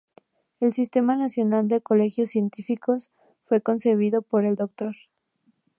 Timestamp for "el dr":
4.45-4.95